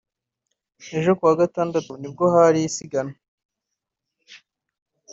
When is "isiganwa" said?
2.69-3.15